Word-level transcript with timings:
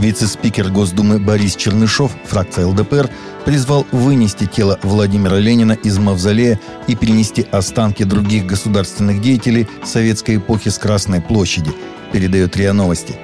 Вице-спикер 0.00 0.70
Госдумы 0.70 1.18
Борис 1.18 1.56
Чернышов, 1.56 2.12
фракция 2.24 2.66
ЛДПР, 2.66 3.10
призвал 3.44 3.86
вынести 3.92 4.46
тело 4.46 4.78
Владимира 4.82 5.36
Ленина 5.36 5.72
из 5.72 5.98
мавзолея 5.98 6.58
и 6.86 6.94
перенести 6.96 7.46
останки 7.52 8.04
других 8.04 8.46
государственных 8.46 9.20
деятелей 9.20 9.68
советской 9.84 10.36
эпохи 10.36 10.70
с 10.70 10.78
Красной 10.78 11.20
площади, 11.20 11.72
передает 12.12 12.56
РИА 12.56 12.72
Новости. 12.72 13.14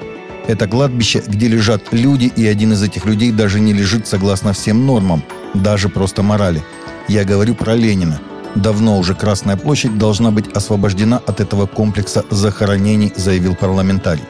Это 0.48 0.68
кладбище, 0.68 1.22
где 1.26 1.48
лежат 1.48 1.82
люди, 1.92 2.30
и 2.36 2.46
один 2.46 2.74
из 2.74 2.82
этих 2.82 3.06
людей 3.06 3.32
даже 3.32 3.58
не 3.58 3.72
лежит 3.72 4.06
согласно 4.06 4.52
всем 4.52 4.84
нормам, 4.84 5.24
даже 5.54 5.88
просто 5.88 6.22
морали. 6.22 6.62
Я 7.08 7.24
говорю 7.24 7.54
про 7.54 7.74
Ленина. 7.74 8.20
Давно 8.54 8.98
уже 8.98 9.14
Красная 9.14 9.56
площадь 9.56 9.96
должна 9.96 10.30
быть 10.30 10.48
освобождена 10.48 11.22
от 11.26 11.40
этого 11.40 11.64
комплекса 11.64 12.22
захоронений, 12.28 13.14
заявил 13.16 13.54
парламентарий. 13.54 14.24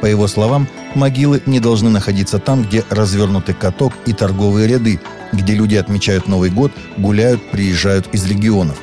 По 0.00 0.06
его 0.06 0.28
словам, 0.28 0.68
могилы 0.96 1.42
не 1.46 1.60
должны 1.60 1.90
находиться 1.90 2.38
там, 2.38 2.64
где 2.64 2.84
развернуты 2.90 3.54
каток 3.54 3.92
и 4.06 4.12
торговые 4.12 4.66
ряды, 4.66 5.00
где 5.32 5.54
люди 5.54 5.76
отмечают 5.76 6.26
Новый 6.26 6.50
год, 6.50 6.72
гуляют, 6.96 7.50
приезжают 7.50 8.08
из 8.12 8.26
регионов. 8.26 8.76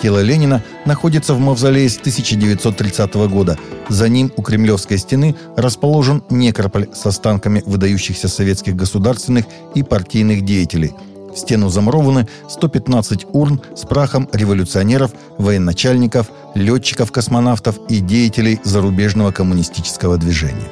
Тело 0.00 0.22
Ленина 0.22 0.62
находится 0.84 1.34
в 1.34 1.40
мавзолее 1.40 1.88
с 1.88 1.98
1930 1.98 3.14
года. 3.28 3.58
За 3.88 4.08
ним 4.08 4.30
у 4.36 4.42
Кремлевской 4.42 4.98
стены 4.98 5.34
расположен 5.56 6.22
некрополь 6.30 6.86
с 6.94 7.04
останками 7.04 7.64
выдающихся 7.66 8.28
советских 8.28 8.76
государственных 8.76 9.46
и 9.74 9.82
партийных 9.82 10.44
деятелей– 10.44 10.92
в 11.34 11.36
стену 11.36 11.68
замурованы 11.68 12.26
115 12.48 13.26
урн 13.32 13.60
с 13.76 13.84
прахом 13.86 14.28
революционеров, 14.32 15.12
военачальников, 15.38 16.30
летчиков-космонавтов 16.54 17.78
и 17.88 18.00
деятелей 18.00 18.60
зарубежного 18.64 19.30
коммунистического 19.30 20.16
движения. 20.16 20.68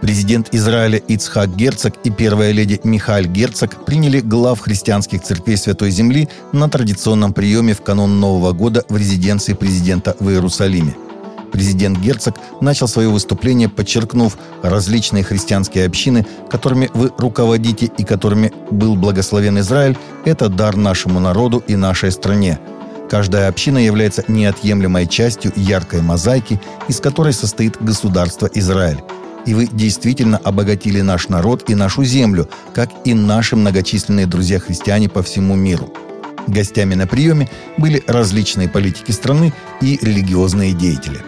Президент 0.00 0.48
Израиля 0.52 0.98
Ицхак 0.98 1.54
Герцог 1.54 1.94
и 2.04 2.10
первая 2.10 2.52
леди 2.52 2.80
Михаль 2.84 3.26
Герцог 3.26 3.84
приняли 3.84 4.20
глав 4.20 4.60
христианских 4.60 5.22
церквей 5.22 5.56
Святой 5.56 5.90
Земли 5.90 6.28
на 6.52 6.68
традиционном 6.68 7.32
приеме 7.32 7.74
в 7.74 7.82
канун 7.82 8.18
Нового 8.18 8.52
года 8.52 8.84
в 8.88 8.96
резиденции 8.96 9.52
президента 9.52 10.16
в 10.18 10.30
Иерусалиме– 10.30 10.94
Президент 11.52 11.98
Герцог 11.98 12.36
начал 12.60 12.88
свое 12.88 13.08
выступление, 13.08 13.68
подчеркнув 13.68 14.36
различные 14.62 15.24
христианские 15.24 15.86
общины, 15.86 16.26
которыми 16.48 16.90
вы 16.94 17.10
руководите 17.18 17.86
и 17.86 18.04
которыми 18.04 18.52
был 18.70 18.96
благословен 18.96 19.58
Израиль, 19.58 19.96
это 20.24 20.48
дар 20.48 20.76
нашему 20.76 21.20
народу 21.20 21.62
и 21.66 21.76
нашей 21.76 22.12
стране. 22.12 22.58
Каждая 23.10 23.48
община 23.48 23.78
является 23.78 24.24
неотъемлемой 24.28 25.06
частью 25.06 25.52
яркой 25.56 26.00
мозаики, 26.00 26.60
из 26.88 27.00
которой 27.00 27.32
состоит 27.32 27.82
государство 27.82 28.48
Израиль. 28.54 29.02
И 29.46 29.54
вы 29.54 29.68
действительно 29.70 30.38
обогатили 30.38 31.00
наш 31.00 31.28
народ 31.28 31.68
и 31.70 31.74
нашу 31.74 32.04
землю, 32.04 32.48
как 32.74 32.90
и 33.04 33.14
наши 33.14 33.56
многочисленные 33.56 34.26
друзья-христиане 34.26 35.08
по 35.08 35.22
всему 35.22 35.56
миру. 35.56 35.92
Гостями 36.46 36.94
на 36.94 37.06
приеме 37.06 37.48
были 37.76 38.02
различные 38.06 38.68
политики 38.68 39.12
страны 39.12 39.52
и 39.80 39.98
религиозные 40.02 40.72
деятели. 40.72 41.20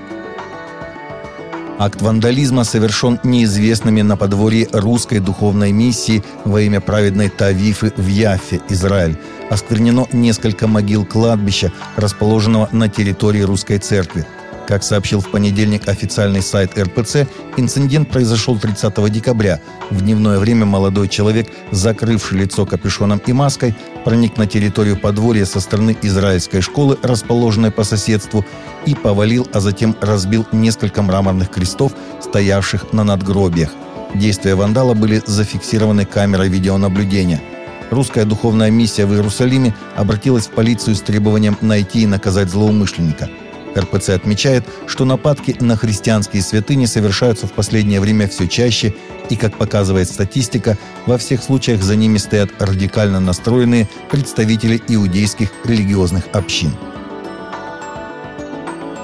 Акт 1.79 2.01
вандализма 2.01 2.65
совершен 2.65 3.19
неизвестными 3.25 4.03
на 4.03 4.17
подворье 4.17 4.69
русской 4.73 5.19
духовной 5.19 5.73
миссии 5.73 6.23
во 6.45 6.61
имя 6.61 6.81
праведной 6.81 7.29
Тавифы 7.29 7.93
в 7.97 8.07
Яфе, 8.07 8.61
Израиль. 8.69 9.17
Осквернено 9.51 10.07
несколько 10.13 10.69
могил 10.69 11.05
кладбища, 11.05 11.73
расположенного 11.97 12.69
на 12.73 12.89
территории 12.89 13.41
русской 13.41 13.79
церкви. 13.79 14.27
Как 14.73 14.83
сообщил 14.83 15.21
в 15.21 15.29
понедельник 15.29 15.87
официальный 15.87 16.41
сайт 16.41 16.79
РПЦ, 16.79 17.27
инцидент 17.59 18.09
произошел 18.09 18.59
30 18.59 19.13
декабря. 19.13 19.61
В 19.91 20.01
дневное 20.01 20.39
время 20.39 20.65
молодой 20.65 21.09
человек, 21.09 21.47
закрывший 21.71 22.39
лицо 22.39 22.65
капюшоном 22.65 23.21
и 23.27 23.35
маской, 23.35 23.75
проник 24.03 24.39
на 24.39 24.47
территорию 24.47 24.97
подворья 24.97 25.45
со 25.45 25.61
стороны 25.61 25.95
израильской 26.01 26.63
школы, 26.63 26.99
расположенной 27.03 27.71
по 27.71 27.85
соседству, 27.85 28.47
и 28.87 28.95
повалил, 28.95 29.47
а 29.53 29.61
затем 29.61 29.95
разбил 30.01 30.47
несколько 30.53 31.03
мраморных 31.03 31.51
крестов, 31.51 31.93
стоявших 32.23 32.95
на 32.95 33.05
надгробиях. 33.05 33.73
Действия 34.15 34.55
вандала 34.55 34.95
были 34.95 35.21
зафиксированы 35.27 36.07
камерой 36.07 36.49
видеонаблюдения. 36.49 37.43
Русская 37.91 38.25
духовная 38.25 38.71
миссия 38.71 39.05
в 39.05 39.13
Иерусалиме 39.13 39.75
обратилась 39.97 40.47
в 40.47 40.53
полицию 40.53 40.97
с 40.97 41.03
требованием 41.03 41.59
найти 41.61 42.05
и 42.05 42.07
наказать 42.07 42.49
злоумышленника– 42.49 43.29
РПЦ 43.77 44.11
отмечает, 44.11 44.65
что 44.87 45.05
нападки 45.05 45.57
на 45.61 45.77
христианские 45.77 46.43
святыни 46.43 46.87
совершаются 46.87 47.47
в 47.47 47.53
последнее 47.53 48.01
время 48.01 48.29
все 48.29 48.49
чаще, 48.49 48.95
и, 49.31 49.37
как 49.37 49.57
показывает 49.57 50.09
статистика, 50.09 50.77
во 51.07 51.19
всех 51.19 51.43
случаях 51.43 51.83
за 51.83 51.97
ними 51.97 52.19
стоят 52.19 52.51
радикально 52.59 53.21
настроенные 53.21 53.89
представители 54.11 54.81
иудейских 54.89 55.51
религиозных 55.65 56.25
общин. 56.33 56.73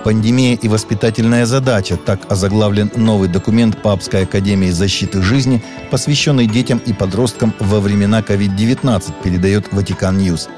Пандемия 0.05 0.55
и 0.55 0.69
воспитательная 0.69 1.45
задача– 1.45 1.97
так 2.07 2.21
озаглавлен 2.31 2.91
новый 2.97 3.29
документ 3.29 3.83
Папской 3.83 4.23
академии 4.23 4.71
защиты 4.71 5.23
жизни, 5.23 5.63
посвященный 5.91 6.47
детям 6.47 6.79
и 6.79 6.93
подросткам 6.93 7.53
во 7.59 7.81
времена 7.81 8.21
COVID-19, 8.21 9.13
передает 9.23 9.71
Vatican 9.73 10.17
News. 10.17 10.49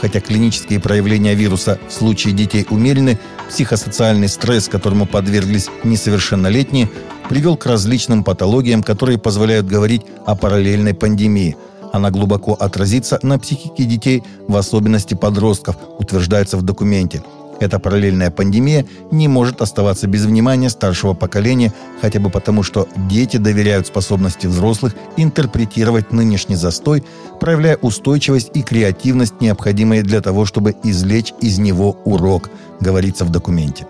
Хотя 0.00 0.20
клинические 0.20 0.80
проявления 0.80 1.34
вируса 1.34 1.78
в 1.88 1.92
случае 1.92 2.34
детей 2.34 2.66
умерены, 2.70 3.18
психосоциальный 3.48 4.28
стресс, 4.28 4.68
которому 4.68 5.06
подверглись 5.06 5.68
несовершеннолетние, 5.84 6.88
привел 7.28 7.56
к 7.56 7.66
различным 7.66 8.22
патологиям, 8.22 8.82
которые 8.82 9.18
позволяют 9.18 9.66
говорить 9.66 10.02
о 10.24 10.36
параллельной 10.36 10.94
пандемии. 10.94 11.56
Она 11.92 12.10
глубоко 12.10 12.52
отразится 12.52 13.18
на 13.22 13.38
психике 13.38 13.84
детей, 13.84 14.22
в 14.46 14.56
особенности 14.56 15.14
подростков, 15.14 15.76
утверждается 15.98 16.56
в 16.56 16.62
документе– 16.62 17.22
эта 17.60 17.78
параллельная 17.78 18.30
пандемия 18.30 18.86
не 19.10 19.28
может 19.28 19.60
оставаться 19.60 20.06
без 20.06 20.24
внимания 20.24 20.70
старшего 20.70 21.14
поколения, 21.14 21.72
хотя 22.00 22.20
бы 22.20 22.30
потому, 22.30 22.62
что 22.62 22.88
дети 23.08 23.36
доверяют 23.36 23.86
способности 23.86 24.46
взрослых 24.46 24.94
интерпретировать 25.16 26.12
нынешний 26.12 26.56
застой, 26.56 27.04
проявляя 27.40 27.76
устойчивость 27.76 28.50
и 28.54 28.62
креативность, 28.62 29.40
необходимые 29.40 30.02
для 30.02 30.20
того, 30.20 30.44
чтобы 30.44 30.74
извлечь 30.84 31.32
из 31.40 31.58
него 31.58 31.96
урок, 32.04 32.50
говорится 32.80 33.24
в 33.24 33.30
документе. 33.30 33.86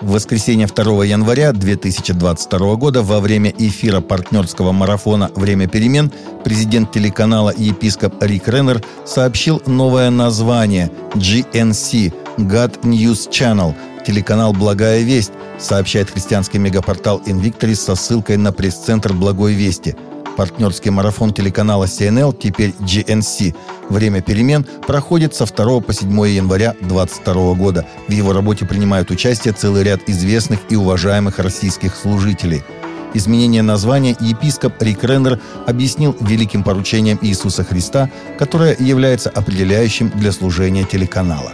В 0.00 0.12
воскресенье 0.12 0.68
2 0.68 1.04
января 1.06 1.52
2022 1.52 2.76
года 2.76 3.02
во 3.02 3.18
время 3.18 3.52
эфира 3.58 4.00
партнерского 4.00 4.70
марафона 4.70 5.32
«Время 5.34 5.66
перемен» 5.66 6.12
президент 6.44 6.92
телеканала 6.92 7.52
епископ 7.56 8.22
Рик 8.22 8.46
Реннер 8.46 8.80
сообщил 9.04 9.60
новое 9.66 10.10
название 10.10 10.92
GNC– 11.14 12.12
God 12.38 12.80
News 12.82 13.28
Channel– 13.28 13.74
телеканал 14.06 14.52
«Благая 14.52 15.02
весть», 15.02 15.32
сообщает 15.58 16.10
христианский 16.10 16.58
мегапортал 16.58 17.20
Invictory 17.26 17.74
со 17.74 17.96
ссылкой 17.96 18.36
на 18.36 18.52
пресс-центр 18.52 19.12
«Благой 19.12 19.54
вести». 19.54 19.96
Партнерский 20.36 20.90
марафон 20.90 21.34
телеканала 21.34 21.86
CNL, 21.86 22.32
теперь 22.38 22.72
GNC, 22.78 23.56
«Время 23.88 24.20
перемен» 24.20 24.64
проходит 24.86 25.34
со 25.34 25.46
2 25.46 25.80
по 25.80 25.92
7 25.92 26.10
января 26.28 26.74
2022 26.80 27.54
года. 27.54 27.86
В 28.06 28.12
его 28.12 28.32
работе 28.32 28.66
принимают 28.66 29.10
участие 29.10 29.54
целый 29.54 29.82
ряд 29.82 30.00
известных 30.06 30.60
и 30.68 30.76
уважаемых 30.76 31.38
российских 31.38 31.96
служителей. 31.96 32.62
Изменение 33.14 33.62
названия 33.62 34.14
епископ 34.20 34.82
Рик 34.82 35.02
Реннер 35.02 35.40
объяснил 35.66 36.14
великим 36.20 36.62
поручением 36.62 37.18
Иисуса 37.22 37.64
Христа, 37.64 38.10
которое 38.38 38.76
является 38.78 39.30
определяющим 39.30 40.10
для 40.10 40.32
служения 40.32 40.84
телеканала. 40.84 41.52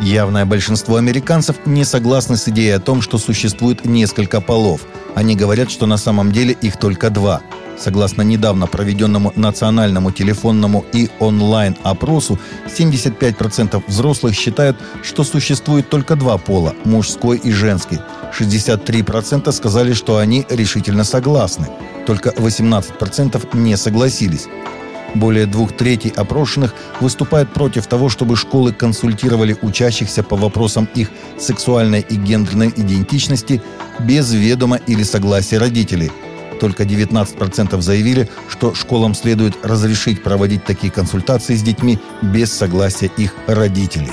Явное 0.00 0.44
большинство 0.44 0.96
американцев 0.96 1.56
не 1.64 1.84
согласны 1.84 2.36
с 2.36 2.46
идеей 2.48 2.76
о 2.76 2.80
том, 2.80 3.02
что 3.02 3.18
существует 3.18 3.84
несколько 3.84 4.40
полов. 4.40 4.82
Они 5.16 5.34
говорят, 5.34 5.70
что 5.70 5.86
на 5.86 5.96
самом 5.96 6.30
деле 6.30 6.56
их 6.60 6.76
только 6.76 7.10
два. 7.10 7.40
Согласно 7.78 8.22
недавно 8.22 8.66
проведенному 8.66 9.32
национальному 9.36 10.10
телефонному 10.10 10.84
и 10.92 11.10
онлайн-опросу, 11.20 12.38
75% 12.66 13.82
взрослых 13.86 14.34
считают, 14.34 14.76
что 15.02 15.24
существует 15.24 15.88
только 15.88 16.16
два 16.16 16.38
пола– 16.38 16.74
мужской 16.84 17.38
и 17.38 17.52
женский. 17.52 17.98
63% 18.38 19.52
сказали, 19.52 19.92
что 19.92 20.16
они 20.16 20.44
решительно 20.50 21.04
согласны. 21.04 21.68
Только 22.06 22.30
18% 22.30 23.56
не 23.56 23.76
согласились. 23.76 24.46
Более 25.14 25.46
двух 25.46 25.72
третей 25.72 26.12
опрошенных 26.14 26.74
выступают 27.00 27.52
против 27.52 27.86
того, 27.86 28.08
чтобы 28.08 28.36
школы 28.36 28.72
консультировали 28.72 29.56
учащихся 29.62 30.22
по 30.22 30.36
вопросам 30.36 30.88
их 30.94 31.10
сексуальной 31.38 32.00
и 32.00 32.16
гендерной 32.16 32.72
идентичности 32.76 33.62
без 34.00 34.32
ведома 34.32 34.76
или 34.86 35.02
согласия 35.02 35.58
родителей. 35.58 36.10
Только 36.58 36.84
19% 36.84 37.80
заявили, 37.80 38.28
что 38.48 38.74
школам 38.74 39.14
следует 39.14 39.54
разрешить 39.64 40.22
проводить 40.22 40.64
такие 40.64 40.92
консультации 40.92 41.54
с 41.54 41.62
детьми 41.62 41.98
без 42.22 42.52
согласия 42.52 43.10
их 43.16 43.34
родителей. 43.46 44.10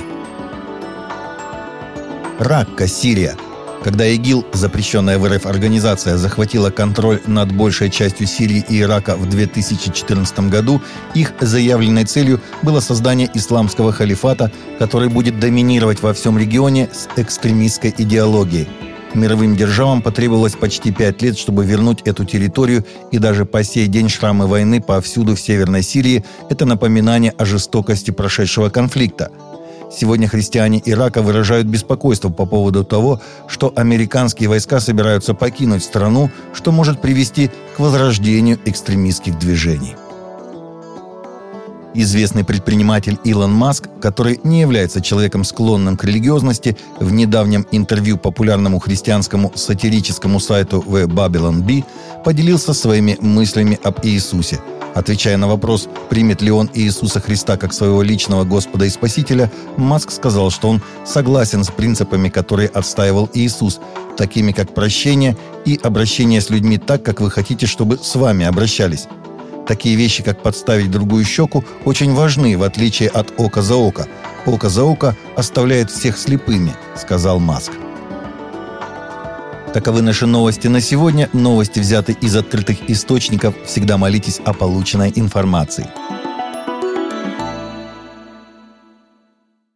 Ракка, 2.39 2.87
Сирия– 2.87 3.35
Когда 3.85 4.07
ИГИЛ, 4.07 4.47
запрещенная 4.51 5.19
в 5.19 5.27
РФ 5.27 5.45
организация, 5.45 6.17
захватила 6.17 6.71
контроль 6.71 7.21
над 7.27 7.51
большей 7.51 7.91
частью 7.91 8.25
Сирии 8.25 8.65
и 8.67 8.81
Ирака 8.81 9.15
в 9.15 9.29
2014 9.29 10.39
году, 10.49 10.81
их 11.13 11.33
заявленной 11.39 12.05
целью 12.05 12.41
было 12.63 12.79
создание 12.79 13.29
исламского 13.35 13.91
халифата, 13.91 14.51
который 14.79 15.09
будет 15.09 15.39
доминировать 15.39 16.01
во 16.01 16.15
всем 16.15 16.35
регионе 16.35 16.89
с 16.91 17.07
экстремистской 17.15 17.93
идеологией. 17.95 18.67
Мировым 19.15 19.55
державам 19.55 20.01
потребовалось 20.01 20.55
почти 20.55 20.91
пять 20.91 21.21
лет, 21.21 21.37
чтобы 21.37 21.65
вернуть 21.65 22.01
эту 22.03 22.25
территорию, 22.25 22.85
и 23.11 23.17
даже 23.17 23.45
по 23.45 23.63
сей 23.63 23.87
день 23.87 24.09
шрамы 24.09 24.45
войны 24.45 24.81
повсюду 24.81 25.35
в 25.35 25.39
Северной 25.39 25.81
Сирии– 25.81 26.23
это 26.49 26.65
напоминание 26.65 27.33
о 27.37 27.45
жестокости 27.45 28.11
прошедшего 28.11 28.69
конфликта– 28.69 29.31
Сегодня 29.91 30.27
христиане 30.27 30.81
Ирака 30.83 31.21
выражают 31.21 31.67
беспокойство 31.67 32.29
по 32.29 32.45
поводу 32.45 32.83
того, 32.83 33.21
что 33.47 33.71
американские 33.75 34.49
войска 34.49 34.79
собираются 34.79 35.33
покинуть 35.33 35.83
страну, 35.83 36.29
что 36.53 36.71
может 36.71 37.01
привести 37.01 37.49
к 37.77 37.79
возрождению 37.79 38.59
экстремистских 38.65 39.39
движений. 39.39 39.95
Известный 41.95 42.43
предприниматель 42.43 43.17
Илон 43.23 43.53
Маск, 43.53 43.89
который 44.01 44.39
не 44.43 44.61
является 44.61 45.01
человеком 45.01 45.43
склонным 45.43 45.97
к 45.97 46.03
религиозности, 46.03 46.77
в 46.99 47.11
недавнем 47.11 47.65
интервью 47.71 48.17
популярному 48.17 48.79
христианскому 48.79 49.51
сатирическому 49.55 50.39
сайту 50.39 50.83
The 50.87 51.07
Babylon 51.07 51.63
Bee 51.63 51.83
поделился 52.23 52.73
своими 52.73 53.17
мыслями 53.21 53.79
об 53.83 54.05
Иисусе– 54.05 54.59
Отвечая 54.95 55.35
на 55.35 55.49
вопрос, 55.49 55.89
примет 56.09 56.41
ли 56.41 56.51
он 56.51 56.69
Иисуса 56.73 57.19
Христа 57.19 57.57
как 57.57 57.73
своего 57.73 58.01
личного 58.01 58.45
Господа 58.45 58.85
и 58.85 58.89
Спасителя, 58.89 59.51
Маск 59.75 60.09
сказал, 60.09 60.49
что 60.51 60.69
он 60.69 60.81
согласен 61.05 61.65
с 61.65 61.69
принципами, 61.69 62.29
которые 62.29 62.69
отстаивал 62.69 63.29
Иисус, 63.33 63.81
такими 64.15 64.53
как 64.53 64.73
прощение 64.73 65.35
и 65.65 65.77
обращение 65.83 66.39
с 66.39 66.49
людьми 66.49 66.77
так, 66.77 67.03
как 67.03 67.19
вы 67.19 67.29
хотите, 67.29 67.65
чтобы 67.65 67.99
с 68.01 68.15
вами 68.15 68.45
обращались. 68.45 69.09
Такие 69.67 69.95
вещи, 69.95 70.23
как 70.23 70.43
подставить 70.43 70.91
другую 70.91 71.25
щеку, 71.25 71.63
очень 71.85 72.13
важны, 72.13 72.57
в 72.57 72.63
отличие 72.63 73.09
от 73.09 73.33
ока 73.37 73.61
за 73.61 73.75
око. 73.75 74.07
Око 74.45 74.69
за 74.69 74.83
око 74.83 75.15
оставляет 75.35 75.89
всех 75.89 76.17
слепыми, 76.17 76.73
сказал 76.95 77.39
Маск. 77.39 77.71
Таковы 79.73 80.01
наши 80.01 80.25
новости 80.25 80.67
на 80.67 80.79
сегодня. 80.79 81.29
Новости 81.33 81.79
взяты 81.79 82.15
из 82.21 82.35
открытых 82.35 82.89
источников. 82.89 83.55
Всегда 83.65 83.97
молитесь 83.97 84.39
о 84.45 84.53
полученной 84.53 85.11
информации. 85.15 85.89